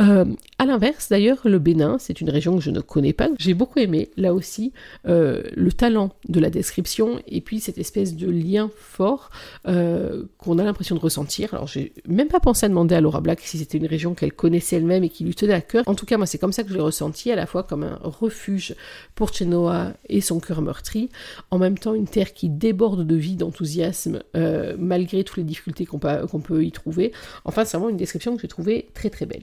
[0.00, 0.24] Euh,
[0.58, 3.28] à l'inverse, d'ailleurs, le Bénin, c'est une région que je ne connais pas.
[3.38, 4.72] J'ai beaucoup aimé, là aussi,
[5.06, 9.30] euh, le talent de la description et puis cette espèce de lien fort
[9.66, 11.54] euh, qu'on a l'impression de ressentir.
[11.54, 14.32] Alors, j'ai même pas pensé à demander à Laura Black si c'était une région qu'elle
[14.32, 15.84] connaissait elle-même et qui lui tenait à cœur.
[15.86, 17.82] En tout cas, moi, c'est comme ça que je l'ai ressenti, à la fois comme
[17.82, 18.74] un refuge
[19.14, 21.08] pour Chenoa et son cœur meurtri,
[21.50, 25.86] en même temps une terre qui déborde de vie, d'enthousiasme, euh, malgré toutes les difficultés
[25.86, 27.12] qu'on peut, qu'on peut y trouver.
[27.44, 29.42] Enfin, c'est vraiment une description que j'ai trouvée très très belle.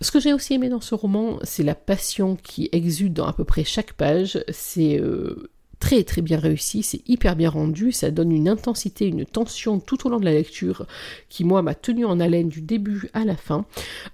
[0.00, 3.32] Ce que j'ai aussi aimé dans ce roman, c'est la passion qui exude dans à
[3.32, 4.44] peu près chaque page.
[4.50, 9.26] C'est euh, très très bien réussi, c'est hyper bien rendu, ça donne une intensité, une
[9.26, 10.86] tension tout au long de la lecture
[11.28, 13.66] qui moi m'a tenu en haleine du début à la fin.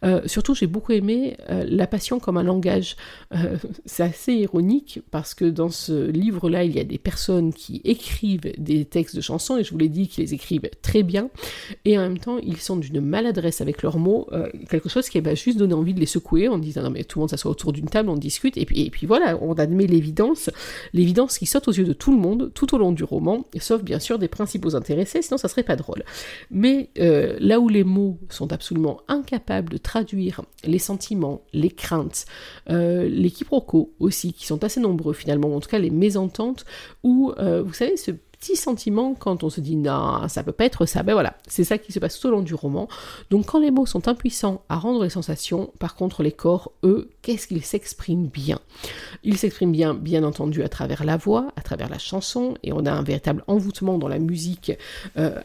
[0.05, 2.96] Euh, surtout j'ai beaucoup aimé euh, la passion comme un langage.
[3.35, 7.81] Euh, c'est assez ironique parce que dans ce livre-là il y a des personnes qui
[7.85, 11.31] écrivent des textes de chansons et je vous l'ai dit qu'ils les écrivent très bien
[11.85, 14.29] et en même temps ils sont d'une maladresse avec leurs mots,
[14.68, 17.18] quelque chose qui va juste donner envie de les secouer en disant non mais tout
[17.18, 19.87] le monde s'assoit autour d'une table, on discute et puis, et puis voilà, on admet
[19.87, 20.51] l'évidence,
[20.92, 23.83] l'évidence qui saute aux yeux de tout le monde tout au long du roman, sauf
[23.83, 26.03] bien sûr des principaux intéressés, sinon ça serait pas drôle.
[26.51, 32.25] Mais euh, là où les mots sont absolument incapables de traduire les sentiments, les craintes,
[32.71, 36.65] euh, les quiproquos aussi, qui sont assez nombreux finalement, en tout cas les mésententes,
[37.03, 38.12] ou euh, vous savez ce
[38.43, 41.05] petit sentiment quand on se dit non, ça peut pas être ça.
[41.05, 42.89] Ben voilà, c'est ça qui se passe tout au long du roman.
[43.31, 47.09] Donc quand les mots sont impuissants à rendre les sensations, par contre les corps, eux,
[47.23, 48.59] qu'est-ce qu'ils s'expriment bien?
[49.23, 52.85] Ils s'expriment bien, bien entendu, à travers la voix, à travers la chanson, et on
[52.85, 54.73] a un véritable envoûtement dans la musique
[55.17, 55.41] euh,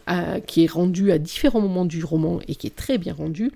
[0.48, 3.52] qui est rendu à différents moments du roman et qui est très bien rendu.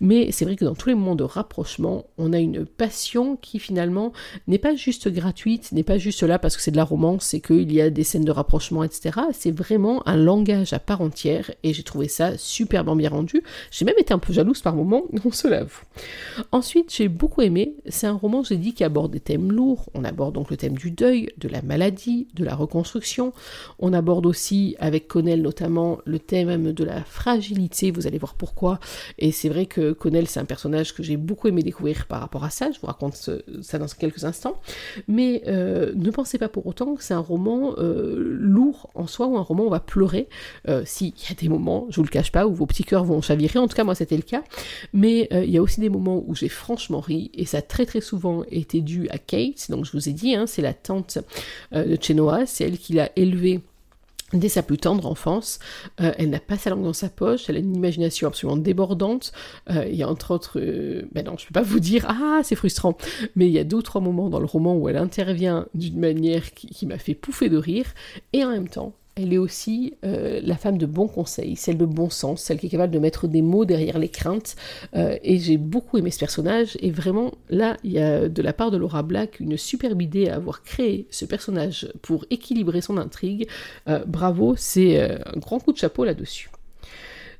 [0.00, 3.58] Mais c'est vrai que dans tous les moments de rapprochement, on a une passion qui
[3.58, 4.14] finalement
[4.46, 7.40] n'est pas juste gratuite, n'est pas juste là parce que c'est de la romance, c'est
[7.40, 9.20] qu'il y a des scènes de rapprochement etc.
[9.32, 13.42] C'est vraiment un langage à part entière et j'ai trouvé ça superbement bien rendu.
[13.70, 15.82] J'ai même été un peu jalouse par moments, on se l'avoue.
[16.52, 19.90] Ensuite, j'ai beaucoup aimé, c'est un roman, j'ai dit, qui aborde des thèmes lourds.
[19.94, 23.32] On aborde donc le thème du deuil, de la maladie, de la reconstruction.
[23.78, 28.78] On aborde aussi, avec Connell notamment, le thème de la fragilité, vous allez voir pourquoi.
[29.18, 32.44] Et c'est vrai que Connell, c'est un personnage que j'ai beaucoup aimé découvrir par rapport
[32.44, 34.60] à ça, je vous raconte ça dans quelques instants.
[35.08, 39.26] Mais euh, ne pensez pas pour autant que c'est un roman euh, lourd en soi
[39.26, 40.28] ou un roman on va pleurer.
[40.68, 43.04] Euh, S'il y a des moments, je vous le cache pas, où vos petits cœurs
[43.04, 44.42] vont chavirer, en tout cas moi c'était le cas,
[44.92, 47.62] mais euh, il y a aussi des moments où j'ai franchement ri, et ça a
[47.62, 50.74] très très souvent été dû à Kate, donc je vous ai dit, hein, c'est la
[50.74, 51.18] tante
[51.72, 53.60] euh, de Chenoa, c'est elle qui l'a élevée
[54.32, 55.60] Dès sa plus tendre enfance,
[55.98, 59.32] elle n'a pas sa langue dans sa poche, elle a une imagination absolument débordante.
[59.70, 60.58] il y a entre autres,
[61.12, 62.96] ben non, je peux pas vous dire, ah, c'est frustrant,
[63.36, 66.00] mais il y a deux ou trois moments dans le roman où elle intervient d'une
[66.00, 67.86] manière qui m'a fait pouffer de rire,
[68.32, 71.86] et en même temps, elle est aussi euh, la femme de bon conseil, celle de
[71.86, 74.56] bon sens, celle qui est capable de mettre des mots derrière les craintes.
[74.94, 76.76] Euh, et j'ai beaucoup aimé ce personnage.
[76.80, 80.28] Et vraiment, là, il y a de la part de Laura Black une superbe idée
[80.28, 83.48] à avoir créé ce personnage pour équilibrer son intrigue.
[83.88, 86.50] Euh, bravo, c'est un grand coup de chapeau là-dessus.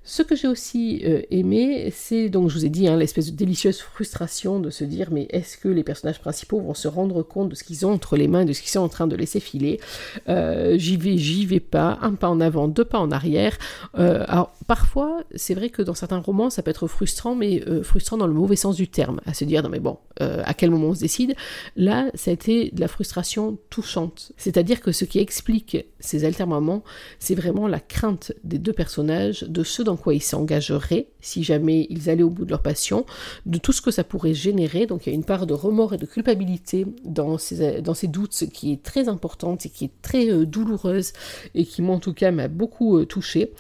[0.09, 3.37] Ce que j'ai aussi euh, aimé, c'est donc je vous ai dit hein, l'espèce de
[3.37, 7.49] délicieuse frustration de se dire mais est-ce que les personnages principaux vont se rendre compte
[7.49, 9.41] de ce qu'ils ont entre les mains, de ce qu'ils sont en train de laisser
[9.41, 9.81] filer?
[10.29, 13.59] Euh, J'y vais, j'y vais pas, un pas en avant, deux pas en arrière.
[13.99, 18.17] Euh, alors parfois, c'est vrai que dans certains romans, ça peut être frustrant, mais frustrant
[18.17, 20.89] dans le mauvais sens du terme, à se dire non mais bon, à quel moment
[20.89, 21.35] on se décide?
[21.75, 26.83] Là, ça a été de la frustration touchante, c'est-à-dire que ce qui explique ces altermoments,
[27.19, 31.87] c'est vraiment la crainte des deux personnages de ceux dans quoi ils s'engageraient si jamais
[31.91, 33.05] ils allaient au bout de leur passion,
[33.47, 34.87] de tout ce que ça pourrait générer.
[34.87, 38.07] Donc il y a une part de remords et de culpabilité dans ces, dans ces
[38.07, 41.13] doutes qui est très importante et qui est très euh, douloureuse
[41.55, 43.53] et qui moi en tout cas m'a beaucoup euh, touchée.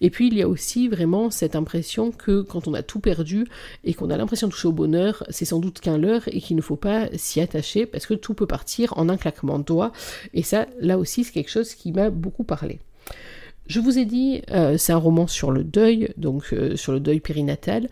[0.00, 3.46] Et puis il y a aussi vraiment cette impression que quand on a tout perdu
[3.84, 6.56] et qu'on a l'impression de toucher au bonheur, c'est sans doute qu'un leurre et qu'il
[6.56, 9.92] ne faut pas s'y attacher parce que tout peut partir en un claquement de doigts.
[10.34, 12.80] Et ça, là aussi, c'est quelque chose qui m'a beaucoup parlé.
[13.66, 17.00] Je vous ai dit, euh, c'est un roman sur le deuil, donc euh, sur le
[17.00, 17.88] deuil périnatal.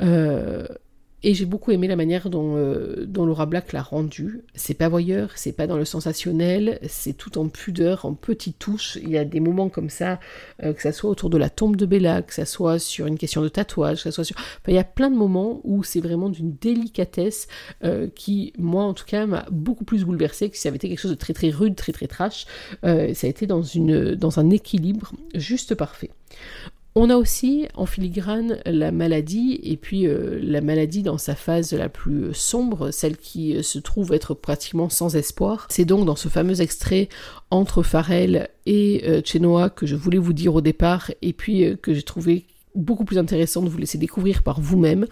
[0.00, 0.66] Euh,
[1.22, 4.42] Et j'ai beaucoup aimé la manière dont, euh, dont Laura Black l'a rendu.
[4.54, 8.96] C'est pas voyeur, c'est pas dans le sensationnel, c'est tout en pudeur, en petites touches.
[9.02, 10.18] Il y a des moments comme ça,
[10.62, 13.18] euh, que ça soit autour de la tombe de Bella, que ça soit sur une
[13.18, 14.36] question de tatouage, que ça soit sur.
[14.38, 17.48] Enfin, il y a plein de moments où c'est vraiment d'une délicatesse
[17.84, 20.88] euh, qui, moi en tout cas, m'a beaucoup plus bouleversée que si ça avait été
[20.88, 22.46] quelque chose de très très rude, très très trash.
[22.82, 26.10] ça a été dans, une, dans un équilibre juste parfait.
[26.96, 31.72] On a aussi en filigrane la maladie, et puis euh, la maladie dans sa phase
[31.72, 35.68] la plus sombre, celle qui euh, se trouve être pratiquement sans espoir.
[35.70, 37.08] C'est donc dans ce fameux extrait
[37.52, 41.94] entre Farrell et euh, Chenoa que je voulais vous dire au départ, et puis que
[41.94, 45.06] j'ai trouvé beaucoup plus intéressant de vous laisser découvrir par vous-même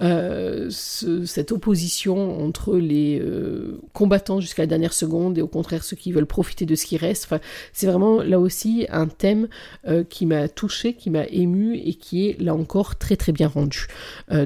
[0.00, 5.96] euh, cette opposition entre les euh, combattants jusqu'à la dernière seconde et au contraire ceux
[5.96, 7.28] qui veulent profiter de ce qui reste.
[7.72, 9.48] C'est vraiment là aussi un thème
[9.86, 13.48] euh, qui m'a touché, qui m'a ému et qui est là encore très très bien
[13.48, 13.86] rendu.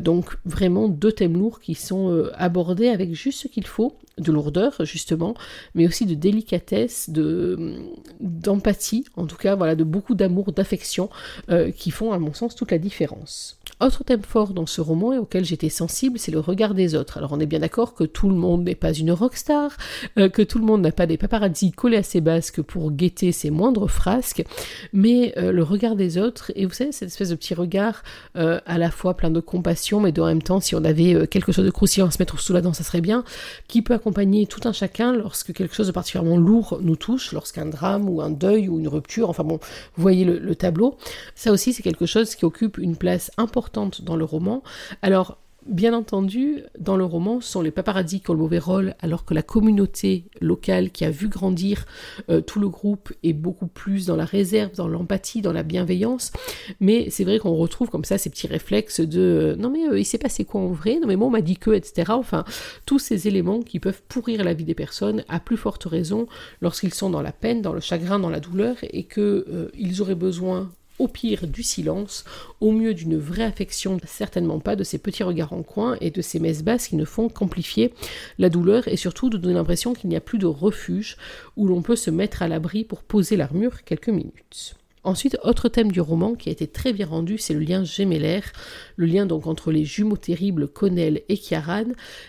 [0.00, 4.84] donc vraiment deux thèmes lourds qui sont abordés avec juste ce qu'il faut de lourdeur
[4.84, 5.34] justement,
[5.74, 7.76] mais aussi de délicatesse, de
[8.20, 11.10] d'empathie, en tout cas voilà, de beaucoup d'amour, d'affection,
[11.50, 13.58] euh, qui font à mon sens toute la différence.
[13.80, 17.18] Autre thème fort dans ce roman et auquel j'étais sensible, c'est le regard des autres.
[17.18, 19.76] Alors on est bien d'accord que tout le monde n'est pas une rockstar,
[20.18, 23.32] euh, que tout le monde n'a pas des paparazzi collés à ses basques pour guetter
[23.32, 24.44] ses moindres frasques,
[24.92, 28.02] mais euh, le regard des autres, et vous savez, cette espèce de petit regard
[28.34, 31.64] à la fois plein de compassion, mais en même temps, si on avait quelque chose
[31.64, 33.24] de croustillant à se mettre sous la dent, ça serait bien,
[33.68, 37.64] qui peut accompagner tout un chacun lorsque quelque chose de particulièrement lourd nous touche, lorsqu'un
[37.64, 39.58] drame ou un deuil ou une rupture, enfin bon,
[39.96, 40.98] vous voyez le, tableau.
[41.34, 44.62] Ça aussi, c'est quelque chose qui occupe une place importante dans le roman.
[45.00, 48.94] Alors, Bien entendu, dans le roman, ce sont les paparazzi qui ont le mauvais rôle,
[49.00, 51.86] alors que la communauté locale qui a vu grandir
[52.28, 56.32] euh, tout le groupe est beaucoup plus dans la réserve, dans l'empathie, dans la bienveillance.
[56.80, 59.98] Mais c'est vrai qu'on retrouve comme ça ces petits réflexes de euh, non mais euh,
[59.98, 62.12] il s'est passé quoi en vrai, non mais moi on m'a dit que, etc.
[62.12, 62.44] Enfin,
[62.84, 66.26] tous ces éléments qui peuvent pourrir la vie des personnes, à plus forte raison
[66.60, 70.70] lorsqu'ils sont dans la peine, dans le chagrin, dans la douleur, et qu'ils auraient besoin
[70.98, 72.24] au pire du silence,
[72.60, 76.22] au mieux d'une vraie affection, certainement pas de ces petits regards en coin et de
[76.22, 77.92] ces messes basses qui ne font qu'amplifier
[78.38, 81.16] la douleur et surtout de donner l'impression qu'il n'y a plus de refuge
[81.56, 84.76] où l'on peut se mettre à l'abri pour poser l'armure quelques minutes.
[85.04, 88.52] Ensuite, autre thème du roman qui a été très bien rendu, c'est le lien gémellaire,
[88.96, 91.88] le lien donc entre les jumeaux terribles Connell et Kiaran,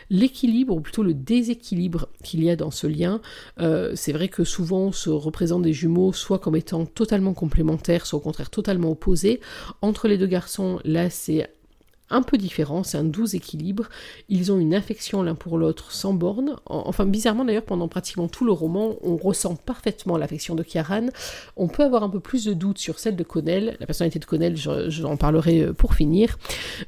[0.10, 3.22] l'équilibre, ou plutôt le déséquilibre qu'il y a dans ce lien.
[3.60, 8.06] Euh, c'est vrai que souvent on se représente des jumeaux soit comme étant totalement complémentaires,
[8.06, 9.40] soit au contraire totalement opposés.
[9.82, 11.50] Entre les deux garçons, là c'est
[12.10, 13.90] un peu différent, c'est un doux équilibre.
[14.30, 16.56] Ils ont une affection l'un pour l'autre sans borne.
[16.66, 21.08] Enfin, bizarrement d'ailleurs, pendant pratiquement tout le roman, on ressent parfaitement l'affection de Kiaran.
[21.56, 23.78] On peut avoir un peu plus de doutes sur celle de Connell.
[23.80, 26.38] La personnalité de Connell, j'en parlerai euh, pour finir.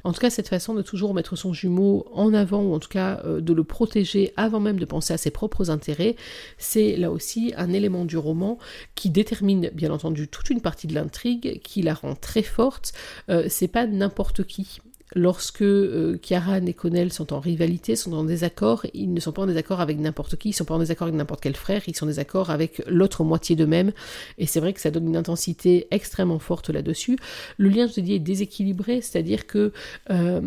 [0.04, 2.88] En tout cas, cette façon de toujours mettre son jumeau en avant, ou en tout
[2.88, 6.16] cas euh, de le protéger avant même de penser à ses propres intérêts,
[6.58, 8.58] c'est là aussi un élément du roman
[8.94, 12.92] qui détermine bien entendu toute une partie de l'intrigue, qui la rend très forte.
[13.30, 14.80] Euh, c'est pas n'importe qui
[15.14, 16.18] lorsque euh,
[16.66, 19.98] et Connell sont en rivalité, sont en désaccord, ils ne sont pas en désaccord avec
[19.98, 22.08] n'importe qui, ils ne sont pas en désaccord avec n'importe quel frère, ils sont en
[22.08, 23.92] désaccord avec l'autre moitié d'eux-mêmes,
[24.38, 27.18] et c'est vrai que ça donne une intensité extrêmement forte là-dessus.
[27.56, 29.72] Le lien, je te dis, est déséquilibré, c'est-à-dire que
[30.10, 30.40] euh,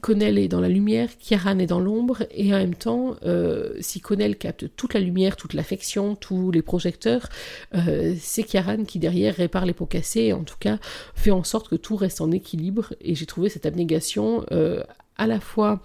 [0.00, 4.00] Connell est dans la lumière, Kieran est dans l'ombre, et en même temps, euh, si
[4.00, 7.28] Connell capte toute la lumière, toute l'affection, tous les projecteurs,
[7.74, 10.78] euh, c'est Kieran qui derrière répare les pots cassés, et en tout cas
[11.14, 14.84] fait en sorte que tout reste en équilibre, et j'ai trouvé cette abnégation euh,
[15.16, 15.82] à la fois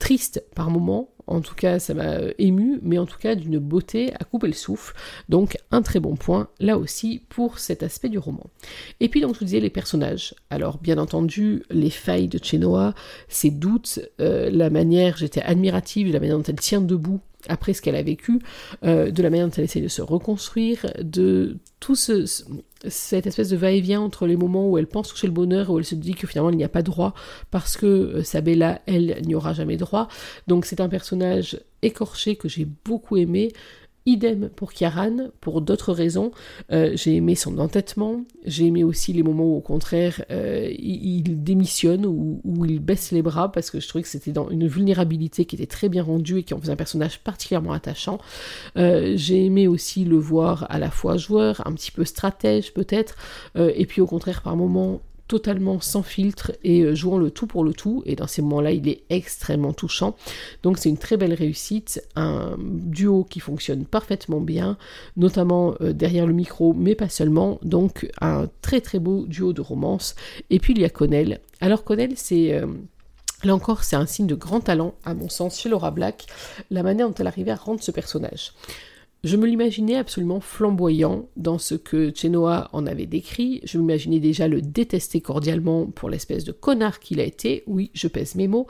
[0.00, 4.12] triste par moments, en tout cas, ça m'a ému, mais en tout cas d'une beauté
[4.14, 4.94] à couper le souffle.
[5.28, 8.46] Donc, un très bon point, là aussi, pour cet aspect du roman.
[9.00, 10.34] Et puis, donc, je vous disais, les personnages.
[10.50, 12.94] Alors, bien entendu, les failles de Chenoa,
[13.28, 17.82] ses doutes, euh, la manière, j'étais admirative la manière dont elle tient debout après ce
[17.82, 18.40] qu'elle a vécu,
[18.84, 22.24] euh, de la manière dont elle essaie de se reconstruire, de tout ce,
[22.88, 25.84] cette espèce de va-et-vient entre les moments où elle pense toucher le bonheur où elle
[25.84, 27.14] se dit que finalement il n'y a pas droit
[27.50, 30.08] parce que euh, Sabella, elle, n'y aura jamais droit.
[30.46, 33.52] Donc c'est un personnage écorché que j'ai beaucoup aimé,
[34.06, 36.30] Idem pour Kiaran, pour d'autres raisons.
[36.70, 41.42] Euh, j'ai aimé son entêtement, j'ai aimé aussi les moments où au contraire euh, il,
[41.42, 44.66] démissionne ou où, il baisse les bras parce que je trouvais que c'était dans une
[44.68, 48.18] vulnérabilité qui était très bien rendue et qui en faisait un personnage particulièrement attachant.
[48.76, 53.16] Euh, j'ai aimé aussi le voir à la fois joueur, un petit peu stratège peut-être,
[53.56, 57.64] et puis au contraire par moments totalement sans filtre et euh, jouant le tout pour
[57.64, 58.02] le tout.
[58.06, 60.16] Et dans ces moments-là, il est extrêmement touchant.
[60.62, 64.76] Donc c'est une très belle réussite, un duo qui fonctionne parfaitement bien,
[65.16, 67.58] notamment euh, derrière le micro, mais pas seulement.
[67.62, 70.14] Donc un très très beau duo de romance.
[70.50, 71.40] Et puis il y a Connell.
[71.60, 72.54] Alors Connell, c'est...
[72.54, 72.66] Euh,
[73.42, 76.24] Là encore, c'est un signe de grand talent, à mon sens, chez Laura Black,
[76.70, 78.54] la manière dont elle arrivait à rendre ce personnage.
[79.24, 83.62] Je me l'imaginais absolument flamboyant dans ce que Chenoa en avait décrit.
[83.64, 87.64] Je m'imaginais déjà le détester cordialement pour l'espèce de connard qu'il a été.
[87.66, 88.66] Oui, je pèse mes mots.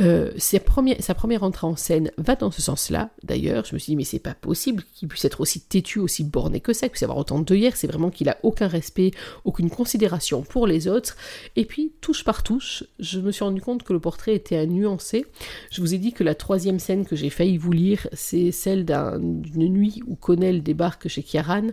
[0.00, 3.10] Euh, sa, première, entrée en scène va dans ce sens-là.
[3.22, 6.24] D'ailleurs, je me suis dit, mais c'est pas possible qu'il puisse être aussi têtu, aussi
[6.24, 7.76] borné que ça, qu'il puisse avoir autant de hier.
[7.76, 9.12] C'est vraiment qu'il a aucun respect,
[9.44, 11.16] aucune considération pour les autres.
[11.56, 14.66] Et puis, touche par touche, je me suis rendu compte que le portrait était à
[14.66, 15.26] nuancer.
[15.70, 18.84] Je vous ai dit que la troisième scène que j'ai failli vous lire, c'est celle
[18.84, 21.68] d'une nuit où Connell débarque chez Kiaran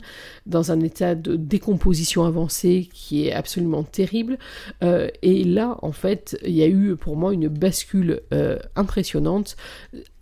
[0.45, 4.37] dans un état de décomposition avancée qui est absolument terrible.
[4.83, 9.55] Euh, et là, en fait, il y a eu pour moi une bascule euh, impressionnante.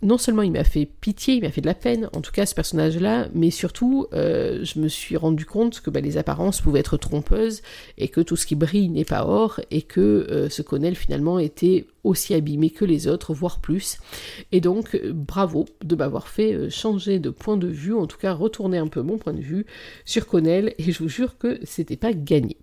[0.02, 2.46] Non seulement il m'a fait pitié, il m'a fait de la peine, en tout cas
[2.46, 6.80] ce personnage-là, mais surtout euh, je me suis rendu compte que bah, les apparences pouvaient
[6.80, 7.62] être trompeuses
[7.98, 11.38] et que tout ce qui brille n'est pas or et que euh, ce Connell finalement
[11.38, 13.98] était aussi abîmé que les autres, voire plus.
[14.52, 18.78] Et donc bravo de m'avoir fait changer de point de vue, en tout cas retourner
[18.78, 19.66] un peu mon point de vue
[20.04, 22.56] sur Connell et je vous jure que c'était pas gagné.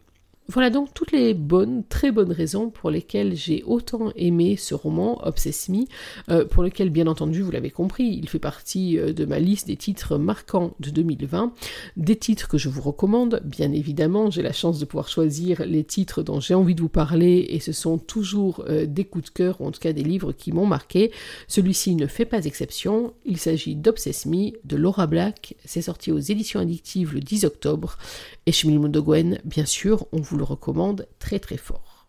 [0.49, 5.19] Voilà donc toutes les bonnes, très bonnes raisons pour lesquelles j'ai autant aimé ce roman,
[5.27, 5.83] Obsess Me,
[6.29, 9.67] euh, pour lequel, bien entendu, vous l'avez compris, il fait partie euh, de ma liste
[9.67, 11.51] des titres marquants de 2020,
[11.97, 15.83] des titres que je vous recommande, bien évidemment, j'ai la chance de pouvoir choisir les
[15.83, 19.31] titres dont j'ai envie de vous parler, et ce sont toujours euh, des coups de
[19.31, 21.11] cœur, ou en tout cas des livres qui m'ont marqué.
[21.49, 26.19] Celui-ci ne fait pas exception, il s'agit d'Obsess Me, de Laura Black, c'est sorti aux
[26.19, 27.97] éditions addictives le 10 octobre,
[28.45, 32.07] et chez de Gwen, bien sûr, on le recommande très très fort.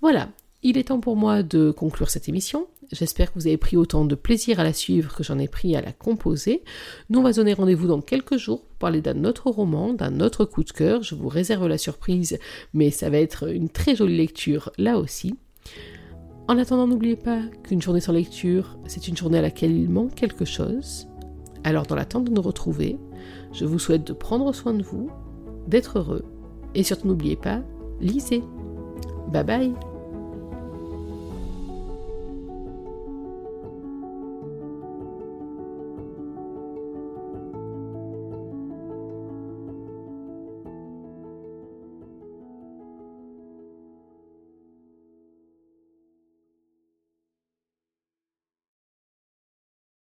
[0.00, 0.28] Voilà,
[0.64, 2.68] il est temps pour moi de conclure cette émission.
[2.92, 5.74] J'espère que vous avez pris autant de plaisir à la suivre que j'en ai pris
[5.74, 6.62] à la composer.
[7.10, 10.62] Nous, on donner rendez-vous dans quelques jours pour parler d'un autre roman, d'un autre coup
[10.62, 11.02] de cœur.
[11.02, 12.38] Je vous réserve la surprise,
[12.74, 15.34] mais ça va être une très jolie lecture là aussi.
[16.46, 20.14] En attendant, n'oubliez pas qu'une journée sans lecture, c'est une journée à laquelle il manque
[20.14, 21.08] quelque chose.
[21.64, 22.98] Alors, dans l'attente de nous retrouver,
[23.52, 25.10] je vous souhaite de prendre soin de vous,
[25.66, 26.24] d'être heureux
[26.74, 27.60] et surtout n'oubliez pas,
[28.00, 28.42] lisez.
[29.32, 29.91] Bye bye